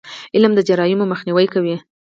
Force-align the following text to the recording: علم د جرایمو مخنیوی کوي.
علم 0.35 0.51
د 0.55 0.59
جرایمو 0.67 1.05
مخنیوی 1.11 1.47
کوي. 1.53 1.75